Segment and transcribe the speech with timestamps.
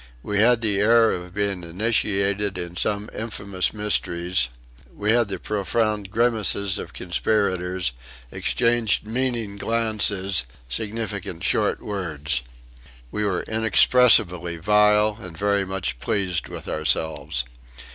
[0.23, 4.49] We had the air of being initiated in some infamous mysteries;
[4.91, 7.91] we had the profound grimaces of conspirators,
[8.31, 12.41] exchanged meaning glances, significant short words.
[13.11, 17.43] We were inexpressibly vile and very much pleased with ourselves.